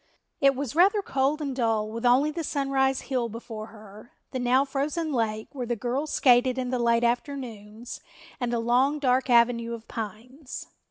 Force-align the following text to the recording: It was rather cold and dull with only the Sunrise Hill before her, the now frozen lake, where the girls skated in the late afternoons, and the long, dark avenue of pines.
It 0.39 0.55
was 0.55 0.75
rather 0.75 1.03
cold 1.03 1.43
and 1.43 1.55
dull 1.55 1.87
with 1.91 2.07
only 2.07 2.31
the 2.31 2.43
Sunrise 2.43 3.01
Hill 3.01 3.29
before 3.29 3.67
her, 3.67 4.13
the 4.31 4.39
now 4.39 4.65
frozen 4.65 5.13
lake, 5.13 5.49
where 5.51 5.67
the 5.67 5.75
girls 5.75 6.11
skated 6.11 6.57
in 6.57 6.71
the 6.71 6.79
late 6.79 7.03
afternoons, 7.03 8.01
and 8.39 8.51
the 8.51 8.57
long, 8.57 8.97
dark 8.97 9.29
avenue 9.29 9.75
of 9.75 9.87
pines. 9.87 10.69